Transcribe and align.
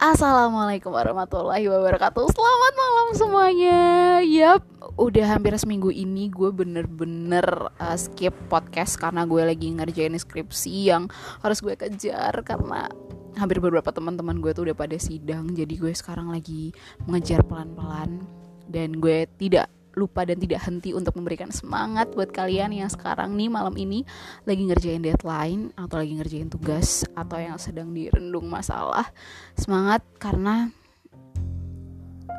Assalamualaikum 0.00 0.96
warahmatullahi 0.96 1.68
wabarakatuh. 1.68 2.32
Selamat 2.32 2.72
malam 2.72 3.08
semuanya. 3.12 3.80
Yap, 4.24 4.64
udah 4.96 5.36
hampir 5.36 5.52
seminggu 5.60 5.92
ini 5.92 6.32
gue 6.32 6.48
bener-bener 6.48 7.44
uh, 7.76 7.98
skip 8.00 8.32
podcast 8.48 8.96
Karena 8.96 9.28
gue 9.28 9.44
lagi 9.44 9.68
ngerjain 9.68 10.16
skripsi 10.16 10.88
yang 10.88 11.12
harus 11.44 11.60
gue 11.60 11.76
kejar 11.76 12.32
Karena 12.48 12.88
hampir 13.36 13.60
beberapa 13.60 13.92
teman-teman 13.92 14.40
gue 14.40 14.56
tuh 14.56 14.72
udah 14.72 14.76
pada 14.80 14.96
sidang. 14.96 15.52
Jadi 15.52 15.76
gue 15.76 15.92
sekarang 15.92 16.32
lagi 16.32 16.72
mengejar 17.04 17.44
pelan-pelan 17.44 18.24
Dan 18.72 19.04
gue 19.04 19.28
tidak 19.36 19.68
lupa 19.98 20.22
dan 20.22 20.38
tidak 20.38 20.62
henti 20.62 20.94
untuk 20.94 21.18
memberikan 21.18 21.50
semangat 21.50 22.14
buat 22.14 22.30
kalian 22.30 22.70
yang 22.70 22.90
sekarang 22.90 23.34
nih 23.34 23.50
malam 23.50 23.74
ini 23.74 24.06
lagi 24.46 24.62
ngerjain 24.66 25.02
deadline 25.02 25.74
atau 25.74 25.98
lagi 25.98 26.14
ngerjain 26.14 26.50
tugas 26.50 27.02
atau 27.18 27.38
yang 27.38 27.58
sedang 27.58 27.90
direndung 27.90 28.46
masalah. 28.46 29.10
Semangat 29.58 30.06
karena 30.22 30.70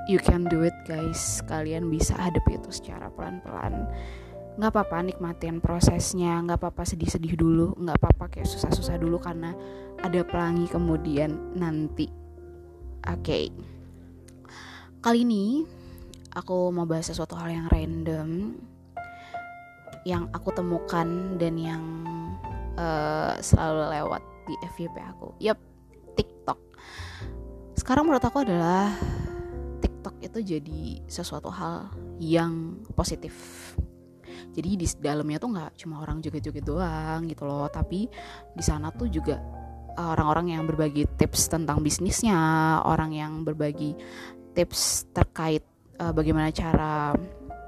you 0.07 0.20
can 0.20 0.48
do 0.48 0.63
it 0.63 0.76
guys. 0.88 1.43
Kalian 1.45 1.91
bisa 1.91 2.16
hadapi 2.16 2.55
itu 2.55 2.71
secara 2.71 3.12
pelan-pelan. 3.12 3.88
Nggak 4.55 4.71
apa-apa 4.71 5.07
nikmatin 5.07 5.63
prosesnya 5.63 6.40
nggak 6.43 6.59
apa-apa 6.59 6.84
sedih-sedih 6.84 7.40
dulu 7.40 7.76
nggak 7.79 7.98
apa-apa 7.99 8.40
kayak 8.40 8.48
susah-susah 8.48 8.99
dulu 8.99 9.20
karena 9.20 9.55
ada 9.99 10.23
pelangi 10.23 10.68
kemudian 10.71 11.55
nanti. 11.55 12.07
Oke. 13.02 13.26
Okay. 13.26 13.45
kali 15.02 15.26
ini 15.26 15.65
aku 16.31 16.71
mau 16.71 16.88
bahas 16.88 17.12
sesuatu 17.12 17.35
hal 17.35 17.52
yang 17.52 17.67
random 17.67 18.55
yang 20.08 20.26
aku 20.34 20.49
temukan 20.55 21.38
dan 21.38 21.54
yang 21.62 21.84
uh, 22.80 23.38
selalu 23.38 23.94
lewat 24.02 24.21
di 24.49 24.55
FYP 24.73 24.95
aku. 24.98 25.30
Yap, 25.37 25.59
TikTok. 26.18 26.57
Sekarang 27.77 28.09
menurut 28.09 28.24
aku 28.26 28.41
adalah 28.41 28.90
TikTok 29.77 30.15
itu 30.26 30.40
jadi 30.57 30.82
sesuatu 31.05 31.54
hal 31.54 31.93
yang 32.18 32.82
positif. 32.98 33.34
Jadi 34.52 34.70
di 34.74 34.87
dalamnya 34.99 35.37
tuh 35.37 35.54
nggak 35.54 35.71
cuma 35.85 36.02
orang 36.02 36.20
joget-joget 36.20 36.65
doang 36.65 37.29
gitu 37.29 37.46
loh, 37.46 37.70
tapi 37.70 38.09
di 38.57 38.63
sana 38.65 38.90
tuh 38.90 39.07
juga 39.07 39.37
orang-orang 39.96 40.57
yang 40.57 40.63
berbagi 40.65 41.05
tips 41.15 41.52
tentang 41.52 41.85
bisnisnya, 41.85 42.82
orang 42.84 43.13
yang 43.13 43.46
berbagi 43.46 43.93
tips 44.57 45.07
terkait 45.15 45.63
uh, 46.02 46.12
bagaimana 46.12 46.49
cara 46.49 47.13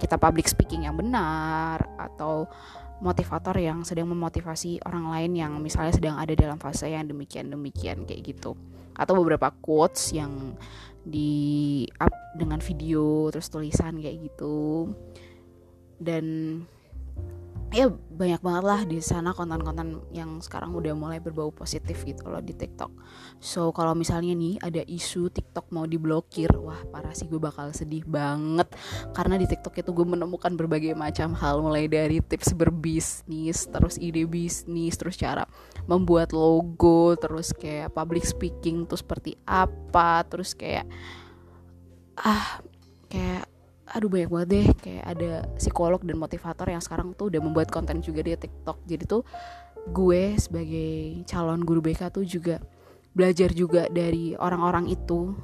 kita 0.02 0.17
public 0.17 0.50
speaking 0.50 0.89
yang 0.89 0.98
benar 0.98 1.80
atau 1.95 2.50
motivator 3.00 3.56
yang 3.59 3.86
sedang 3.86 4.09
memotivasi 4.09 4.81
orang 4.84 5.12
lain 5.12 5.31
yang 5.38 5.53
misalnya 5.62 5.94
sedang 5.94 6.16
ada 6.17 6.34
dalam 6.34 6.58
fase 6.58 6.90
yang 6.90 7.06
demikian-demikian 7.06 8.03
kayak 8.09 8.34
gitu. 8.34 8.58
Atau 8.98 9.20
beberapa 9.22 9.53
quotes 9.62 10.16
yang 10.16 10.58
di 11.03 11.84
up 12.00 12.14
dengan 12.40 12.64
video 12.64 13.28
terus 13.30 13.52
tulisan 13.52 14.00
kayak 14.00 14.17
gitu. 14.31 14.92
Dan 16.00 16.25
ya 17.73 17.89
banyak 17.89 18.45
banget 18.45 18.63
lah 18.63 18.81
di 18.85 19.02
sana 19.02 19.33
konten-konten 19.33 20.05
yang 20.13 20.38
sekarang 20.45 20.77
udah 20.77 20.93
mulai 20.93 21.17
berbau 21.17 21.49
positif 21.49 22.05
gitu 22.05 22.29
loh 22.29 22.38
di 22.38 22.53
TikTok. 22.53 22.93
So 23.41 23.73
kalau 23.73 23.97
misalnya 23.97 24.38
nih 24.38 24.61
ada 24.61 24.85
isu 24.85 25.33
TikTok 25.33 25.73
mau 25.73 25.89
diblokir, 25.89 26.53
wah 26.53 26.77
parah 26.94 27.17
sih 27.17 27.25
gue 27.25 27.41
bakal 27.41 27.73
sedih 27.73 28.05
banget 28.05 28.69
karena 29.17 29.41
di 29.41 29.49
TikTok 29.49 29.73
itu 29.81 29.89
gue 29.89 30.05
menemukan 30.05 30.53
berbagai 30.53 30.94
macam 30.94 31.33
hal 31.33 31.66
mulai 31.66 31.89
dari 31.89 32.21
tips 32.21 32.53
berbisnis, 32.53 33.66
terus 33.66 33.97
ide 33.97 34.29
bisnis, 34.29 34.94
terus 34.94 35.17
cara 35.17 35.49
membuat 35.89 36.29
logo, 36.29 37.17
terus 37.17 37.49
kayak 37.57 37.89
public 37.97 38.21
speaking 38.21 38.85
tuh 38.85 39.01
seperti 39.01 39.33
apa, 39.49 40.21
terus 40.29 40.53
kayak 40.53 40.85
ah 42.22 42.62
aduh 43.94 44.09
banyak 44.09 44.30
banget 44.34 44.48
deh 44.50 44.68
kayak 44.81 45.06
ada 45.06 45.31
psikolog 45.62 46.02
dan 46.02 46.18
motivator 46.18 46.66
yang 46.66 46.81
sekarang 46.81 47.14
tuh 47.14 47.30
udah 47.30 47.42
membuat 47.46 47.70
konten 47.70 48.02
juga 48.02 48.26
di 48.26 48.34
TikTok. 48.34 48.81
Jadi 48.90 49.04
tuh 49.06 49.22
gue 49.94 50.34
sebagai 50.42 51.22
calon 51.30 51.62
guru 51.62 51.86
BK 51.86 52.09
tuh 52.09 52.26
juga 52.26 52.58
belajar 53.14 53.54
juga 53.54 53.86
dari 53.94 54.34
orang-orang 54.34 54.90
itu. 54.90 55.38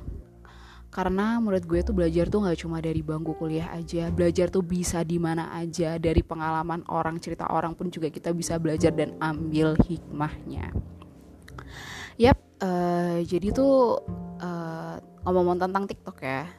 Karena 0.90 1.38
menurut 1.38 1.70
gue 1.70 1.86
tuh 1.86 1.94
belajar 1.94 2.26
tuh 2.34 2.42
nggak 2.42 2.66
cuma 2.66 2.82
dari 2.82 3.06
bangku 3.06 3.38
kuliah 3.38 3.70
aja 3.78 4.10
belajar 4.10 4.50
tuh 4.50 4.66
bisa 4.66 5.06
di 5.06 5.22
mana 5.22 5.54
aja 5.54 6.02
dari 6.02 6.26
pengalaman 6.26 6.82
orang 6.90 7.22
cerita 7.22 7.46
orang 7.54 7.78
pun 7.78 7.94
juga 7.94 8.10
kita 8.10 8.34
bisa 8.34 8.58
belajar 8.58 8.90
dan 8.90 9.14
ambil 9.22 9.78
hikmahnya. 9.86 10.74
Yap 12.18 12.42
uh, 12.66 13.22
jadi 13.22 13.54
tuh 13.54 14.02
uh, 14.42 14.98
ngomong-ngomong 15.30 15.62
tentang 15.62 15.86
TikTok 15.86 16.18
ya 16.26 16.50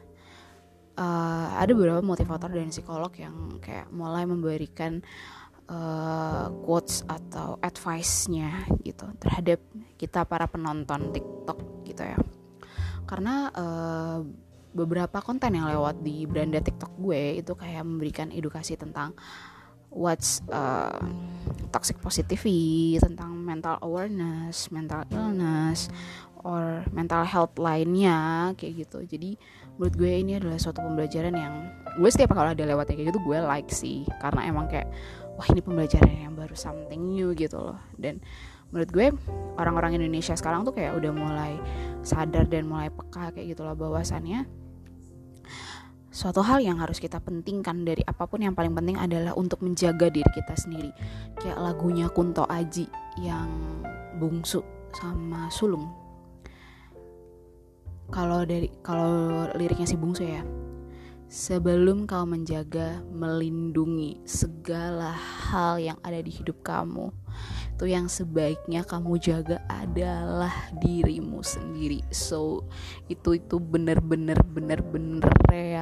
uh, 1.01 1.47
ada 1.57 1.73
beberapa 1.73 2.05
motivator 2.05 2.53
dan 2.53 2.69
psikolog 2.69 3.11
yang 3.17 3.57
kayak 3.59 3.89
mulai 3.89 4.29
memberikan 4.29 5.01
uh, 5.73 6.53
quotes 6.63 7.01
atau 7.09 7.57
advice-nya 7.65 8.69
gitu 8.85 9.09
terhadap 9.17 9.65
kita 9.97 10.29
para 10.29 10.45
penonton 10.45 11.11
TikTok 11.17 11.59
gitu 11.89 12.05
ya. 12.05 12.19
Karena 13.09 13.49
uh, 13.51 14.21
beberapa 14.71 15.19
konten 15.19 15.57
yang 15.57 15.67
lewat 15.67 16.05
di 16.05 16.29
beranda 16.29 16.63
TikTok 16.63 16.95
gue 17.01 17.43
itu 17.43 17.53
kayak 17.59 17.83
memberikan 17.83 18.31
edukasi 18.31 18.79
tentang 18.79 19.19
what's 19.91 20.41
uh, 20.51 20.99
toxic 21.75 21.99
positivity, 22.03 22.99
tentang 22.99 23.43
mental 23.43 23.79
awareness, 23.83 24.71
mental 24.71 25.07
illness, 25.11 25.91
or 26.43 26.87
mental 26.95 27.27
health 27.27 27.55
lainnya 27.59 28.51
kayak 28.57 28.87
gitu. 28.87 29.05
Jadi 29.05 29.31
menurut 29.81 29.95
gue 29.97 30.13
ini 30.13 30.37
adalah 30.37 30.61
suatu 30.61 30.85
pembelajaran 30.85 31.33
yang 31.33 31.55
gue 31.97 32.11
setiap 32.13 32.37
kalau 32.37 32.53
ada 32.53 32.65
lewatnya 32.69 33.01
kayak 33.01 33.17
gitu 33.17 33.21
gue 33.25 33.39
like 33.41 33.73
sih 33.73 34.05
karena 34.21 34.45
emang 34.45 34.69
kayak 34.69 34.93
wah 35.41 35.47
ini 35.49 35.65
pembelajaran 35.65 36.29
yang 36.29 36.37
baru 36.37 36.53
something 36.53 37.01
new 37.01 37.33
gitu 37.33 37.57
loh 37.57 37.81
dan 37.97 38.21
menurut 38.71 38.91
gue 38.93 39.07
orang-orang 39.57 39.97
Indonesia 39.97 40.37
sekarang 40.37 40.69
tuh 40.69 40.77
kayak 40.77 41.01
udah 41.01 41.13
mulai 41.17 41.57
sadar 42.05 42.45
dan 42.45 42.69
mulai 42.69 42.93
peka 42.93 43.33
kayak 43.33 43.57
gitu 43.57 43.65
loh 43.65 43.73
bahwasannya 43.73 44.45
suatu 46.11 46.43
hal 46.43 46.59
yang 46.59 46.83
harus 46.83 46.99
kita 46.99 47.23
pentingkan 47.23 47.87
dari 47.87 48.03
apa 48.03 48.27
pun 48.27 48.43
yang 48.43 48.53
paling 48.53 48.75
penting 48.75 48.99
adalah 48.99 49.33
untuk 49.39 49.63
menjaga 49.63 50.11
diri 50.11 50.27
kita 50.35 50.55
sendiri. 50.59 50.91
Kayak 51.39 51.63
lagunya 51.63 52.11
Kunto 52.11 52.45
Aji 52.51 52.91
yang 53.23 53.49
bungsu 54.19 54.61
sama 54.91 55.47
sulung. 55.55 55.87
Kalau 58.11 58.43
dari 58.43 58.67
kalau 58.83 59.47
liriknya 59.55 59.87
si 59.87 59.95
Bungsu 59.95 60.27
ya. 60.27 60.43
Sebelum 61.31 62.11
kau 62.11 62.27
menjaga 62.27 63.07
melindungi 63.07 64.19
segala 64.27 65.15
hal 65.15 65.79
yang 65.79 65.95
ada 66.03 66.19
di 66.19 66.27
hidup 66.27 66.59
kamu 66.67 67.15
itu 67.81 67.97
yang 67.97 68.13
sebaiknya 68.13 68.85
kamu 68.85 69.17
jaga 69.17 69.57
adalah 69.65 70.53
dirimu 70.85 71.41
sendiri. 71.41 72.05
So 72.13 72.69
itu 73.09 73.41
itu 73.41 73.57
bener-bener 73.57 74.37
bener-bener 74.45 75.33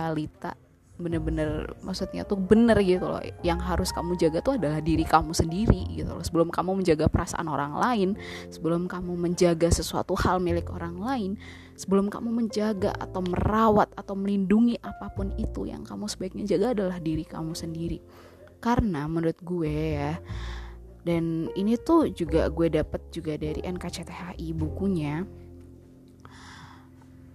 realita 0.09 0.57
bener-bener 0.99 1.79
maksudnya 1.87 2.27
tuh 2.27 2.35
bener 2.35 2.75
gitu 2.83 3.07
loh. 3.07 3.23
Yang 3.47 3.61
harus 3.63 3.89
kamu 3.95 4.19
jaga 4.19 4.43
tuh 4.43 4.59
adalah 4.59 4.83
diri 4.83 5.07
kamu 5.07 5.31
sendiri 5.31 5.95
gitu 5.95 6.11
loh. 6.11 6.25
Sebelum 6.27 6.51
kamu 6.51 6.83
menjaga 6.83 7.07
perasaan 7.07 7.47
orang 7.47 7.79
lain 7.79 8.19
sebelum 8.51 8.91
kamu 8.91 9.15
menjaga 9.15 9.71
sesuatu 9.71 10.19
hal 10.19 10.43
milik 10.43 10.67
orang 10.75 10.99
lain 10.99 11.31
sebelum 11.79 12.11
kamu 12.11 12.35
menjaga 12.35 12.91
atau 12.99 13.23
merawat 13.23 13.95
atau 13.95 14.19
melindungi 14.19 14.75
apa 14.83 15.15
pun 15.15 15.31
itu 15.39 15.71
yang 15.71 15.87
kamu 15.87 16.11
sebaiknya 16.11 16.45
jaga 16.59 16.75
adalah 16.75 16.99
diri 16.99 17.23
kamu 17.23 17.55
sendiri. 17.55 18.03
Karena 18.59 19.07
menurut 19.07 19.39
gue 19.39 19.75
ya 19.95 20.19
dan 21.07 21.47
ini 21.55 21.79
tuh 21.79 22.11
juga 22.11 22.51
gue 22.51 22.69
dapet 22.75 23.01
juga 23.15 23.39
dari 23.39 23.63
NKCTHI 23.63 24.51
bukunya 24.51 25.23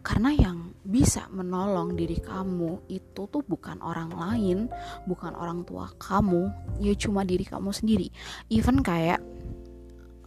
karena 0.03 0.35
yang 0.35 0.72
bisa 0.83 1.31
menolong 1.31 1.95
diri 1.95 2.19
kamu 2.19 2.91
itu 2.91 3.23
tuh 3.27 3.43
bukan 3.43 3.79
orang 3.79 4.11
lain, 4.11 4.67
bukan 5.07 5.31
orang 5.35 5.63
tua 5.63 5.87
kamu, 5.95 6.51
ya 6.83 6.91
cuma 6.99 7.23
diri 7.23 7.47
kamu 7.47 7.71
sendiri. 7.71 8.11
Even 8.51 8.83
kayak 8.83 9.23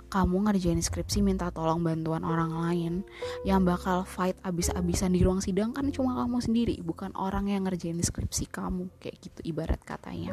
kamu 0.07 0.49
ngerjain 0.49 0.79
skripsi 0.81 1.21
minta 1.21 1.51
tolong 1.51 1.83
bantuan 1.83 2.23
orang 2.23 2.55
lain 2.55 2.95
yang 3.43 3.67
bakal 3.67 4.07
fight 4.07 4.39
abis-abisan 4.47 5.13
di 5.13 5.21
ruang 5.21 5.43
sidang 5.43 5.75
kan 5.75 5.91
cuma 5.91 6.15
kamu 6.15 6.39
sendiri 6.39 6.77
bukan 6.81 7.11
orang 7.19 7.51
yang 7.51 7.67
ngerjain 7.67 7.99
skripsi 7.99 8.47
kamu 8.49 8.87
kayak 9.03 9.19
gitu 9.19 9.43
ibarat 9.43 9.83
katanya 9.83 10.33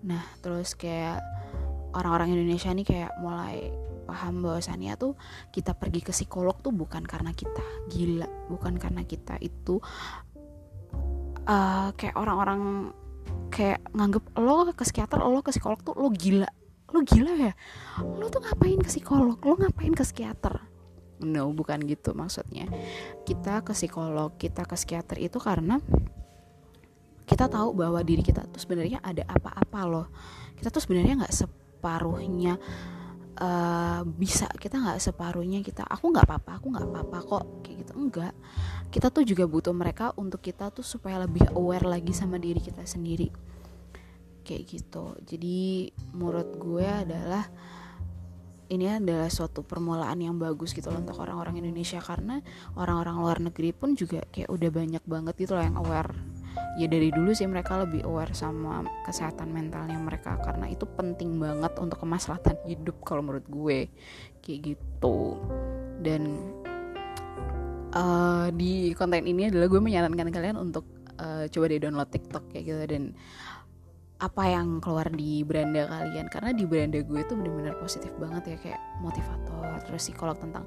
nah 0.00 0.22
terus 0.40 0.78
kayak 0.78 1.20
orang-orang 1.94 2.34
Indonesia 2.34 2.70
nih 2.70 2.86
kayak 2.86 3.12
mulai 3.22 3.70
paham 4.10 4.42
bahwasannya 4.42 4.98
tuh 4.98 5.14
kita 5.54 5.78
pergi 5.78 6.02
ke 6.02 6.10
psikolog 6.10 6.58
tuh 6.58 6.74
bukan 6.74 7.06
karena 7.06 7.30
kita 7.30 7.62
gila 7.86 8.26
bukan 8.50 8.74
karena 8.74 9.06
kita 9.06 9.38
itu 9.38 9.78
uh, 11.46 11.94
kayak 11.94 12.18
orang-orang 12.18 12.90
kayak 13.54 13.82
nganggep 13.94 14.24
lo 14.38 14.66
ke 14.74 14.82
psikiater 14.82 15.22
lo 15.22 15.42
ke 15.42 15.54
psikolog 15.54 15.78
tuh 15.82 15.94
lo 15.94 16.10
gila. 16.10 16.50
Lo 16.90 17.06
gila 17.06 17.32
ya? 17.38 17.52
Lo 18.02 18.26
tuh 18.26 18.42
ngapain 18.42 18.82
ke 18.82 18.90
psikolog? 18.90 19.38
Lo 19.38 19.54
ngapain 19.54 19.94
ke 19.94 20.02
psikiater? 20.02 20.58
No 21.22 21.54
bukan 21.54 21.78
gitu 21.86 22.16
maksudnya. 22.16 22.66
Kita 23.22 23.62
ke 23.62 23.70
psikolog 23.76 24.34
kita 24.40 24.66
ke 24.66 24.74
psikiater 24.74 25.22
itu 25.22 25.38
karena 25.38 25.78
kita 27.30 27.46
tahu 27.46 27.78
bahwa 27.78 28.02
diri 28.02 28.26
kita 28.26 28.42
tuh 28.50 28.58
sebenarnya 28.58 28.98
ada 29.06 29.22
apa-apa 29.30 29.80
loh. 29.86 30.06
Kita 30.58 30.74
tuh 30.74 30.82
sebenarnya 30.82 31.22
nggak 31.22 31.34
separuhnya 31.80 32.60
uh, 33.40 34.04
bisa. 34.04 34.52
Kita 34.52 34.76
nggak 34.76 35.00
separuhnya 35.00 35.64
kita 35.64 35.88
aku 35.88 36.12
nggak 36.12 36.28
apa-apa 36.28 36.60
aku 36.60 36.66
nggak 36.76 36.86
apa-apa 36.92 37.18
kok 37.24 37.44
kayak 37.64 37.88
gitu. 37.88 37.92
Enggak 37.96 38.36
kita 38.90 39.08
tuh 39.08 39.22
juga 39.22 39.46
butuh 39.46 39.70
mereka 39.70 40.10
untuk 40.18 40.42
kita 40.42 40.68
tuh 40.74 40.82
supaya 40.82 41.22
lebih 41.22 41.46
aware 41.54 41.86
lagi 41.86 42.10
sama 42.10 42.42
diri 42.42 42.58
kita 42.58 42.82
sendiri. 42.82 43.30
Kayak 44.42 44.62
gitu. 44.66 45.14
Jadi 45.22 45.94
menurut 46.10 46.58
gue 46.58 46.84
adalah 46.84 47.46
ini 48.70 48.86
adalah 48.86 49.30
suatu 49.30 49.62
permulaan 49.62 50.18
yang 50.18 50.38
bagus 50.38 50.74
gitu 50.74 50.90
loh 50.90 50.98
untuk 51.06 51.22
orang-orang 51.22 51.62
Indonesia. 51.62 52.02
Karena 52.02 52.42
orang-orang 52.74 53.16
luar 53.22 53.38
negeri 53.38 53.70
pun 53.70 53.94
juga 53.94 54.26
kayak 54.34 54.50
udah 54.50 54.70
banyak 54.74 55.04
banget 55.06 55.34
gitu 55.38 55.54
loh 55.54 55.62
yang 55.62 55.78
aware 55.78 56.10
ya 56.78 56.86
dari 56.86 57.10
dulu 57.10 57.34
sih 57.34 57.44
mereka 57.50 57.82
lebih 57.82 58.06
aware 58.06 58.30
sama 58.32 58.86
kesehatan 59.04 59.50
mentalnya 59.50 59.98
mereka 59.98 60.38
karena 60.38 60.70
itu 60.70 60.86
penting 60.86 61.36
banget 61.42 61.72
untuk 61.76 61.98
kemaslahatan 62.00 62.56
hidup 62.70 62.96
kalau 63.02 63.24
menurut 63.24 63.46
gue. 63.50 63.90
Kayak 64.40 64.76
gitu. 64.76 65.36
Dan 66.00 66.40
uh, 67.92 68.48
di 68.54 68.94
konten 68.94 69.26
ini 69.26 69.50
adalah 69.50 69.66
gue 69.68 69.80
menyarankan 69.82 70.30
kalian 70.32 70.56
untuk 70.56 70.86
uh, 71.20 71.44
coba 71.50 71.64
deh 71.68 71.80
download 71.82 72.08
TikTok 72.08 72.44
kayak 72.54 72.64
gitu 72.64 72.82
dan 72.88 73.04
apa 74.20 74.44
yang 74.52 74.84
keluar 74.84 75.08
di 75.12 75.42
beranda 75.44 75.84
kalian. 75.88 76.32
Karena 76.32 76.50
di 76.56 76.64
beranda 76.64 77.00
gue 77.02 77.20
tuh 77.26 77.36
bener-bener 77.36 77.76
positif 77.76 78.12
banget 78.16 78.56
ya 78.56 78.56
kayak 78.60 78.80
motivator 79.04 79.80
terus 79.84 80.06
psikolog 80.08 80.36
tentang 80.36 80.64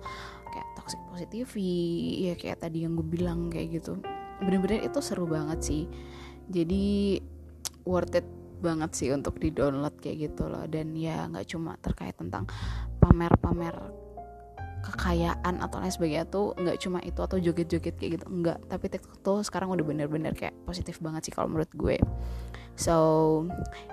kayak 0.54 0.68
toxic 0.78 1.02
positivity 1.10 2.30
ya 2.30 2.34
kayak 2.38 2.62
tadi 2.62 2.86
yang 2.86 2.94
gue 2.94 3.06
bilang 3.06 3.50
kayak 3.50 3.82
gitu 3.82 3.98
bener-bener 4.44 4.84
itu 4.84 5.00
seru 5.00 5.26
banget 5.26 5.60
sih. 5.64 5.84
Jadi 6.52 7.20
worth 7.88 8.16
it 8.20 8.28
banget 8.64 8.96
sih 8.96 9.12
untuk 9.12 9.40
di 9.40 9.52
download 9.52 9.96
kayak 10.00 10.32
gitu 10.32 10.48
loh. 10.48 10.64
Dan 10.68 10.96
ya 10.96 11.28
nggak 11.28 11.48
cuma 11.52 11.76
terkait 11.80 12.16
tentang 12.16 12.48
pamer-pamer 13.00 14.04
kekayaan 14.84 15.64
atau 15.64 15.80
lain 15.80 15.96
sebagainya 15.96 16.28
tuh 16.28 16.52
nggak 16.60 16.76
cuma 16.84 17.00
itu 17.00 17.20
atau 17.24 17.40
joget-joget 17.40 17.96
kayak 17.96 18.20
gitu 18.20 18.26
enggak 18.28 18.60
tapi 18.68 18.92
TikTok 18.92 19.16
tuh 19.24 19.40
sekarang 19.40 19.72
udah 19.72 19.80
bener-bener 19.88 20.36
kayak 20.36 20.52
positif 20.68 21.00
banget 21.00 21.24
sih 21.24 21.34
kalau 21.34 21.48
menurut 21.48 21.72
gue. 21.72 21.98
So 22.76 22.96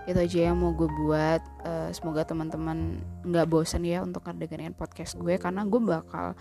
itu 0.09 0.19
aja 0.19 0.51
yang 0.51 0.59
mau 0.59 0.75
gue 0.75 0.89
buat. 0.89 1.41
Uh, 1.63 1.93
semoga 1.95 2.27
teman-teman 2.27 2.99
nggak 3.23 3.47
bosan 3.47 3.87
ya 3.87 4.03
untuk 4.03 4.27
dengerin 4.27 4.75
podcast 4.75 5.15
gue 5.21 5.37
karena 5.39 5.63
gue 5.63 5.81
bakal 5.81 6.35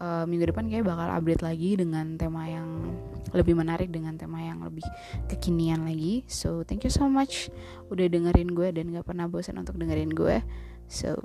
uh, 0.00 0.24
minggu 0.28 0.50
depan 0.50 0.68
kayak 0.68 0.86
bakal 0.86 1.08
update 1.10 1.42
lagi 1.44 1.76
dengan 1.78 2.16
tema 2.16 2.48
yang 2.48 2.96
lebih 3.34 3.58
menarik 3.58 3.92
dengan 3.92 4.16
tema 4.16 4.40
yang 4.40 4.62
lebih 4.64 4.84
kekinian 5.28 5.84
lagi. 5.84 6.24
So 6.30 6.64
thank 6.64 6.86
you 6.86 6.92
so 6.92 7.06
much 7.10 7.52
udah 7.92 8.08
dengerin 8.08 8.54
gue 8.56 8.68
dan 8.72 8.94
gak 8.94 9.06
pernah 9.06 9.28
bosan 9.28 9.60
untuk 9.60 9.76
dengerin 9.76 10.12
gue. 10.12 10.40
So 10.88 11.16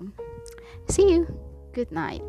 see 0.89 1.07
you. 1.07 1.29
Good 1.71 1.95
night 1.95 2.23